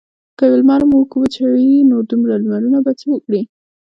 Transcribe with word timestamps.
که 0.37 0.43
یو 0.49 0.55
لمر 0.61 0.81
موږ 0.91 1.09
وچوي 1.15 1.71
نو 1.89 1.95
ډیر 2.09 2.27
لمرونه 2.43 2.79
به 2.85 2.91
څه 2.99 3.05
وکړي. 3.11 3.41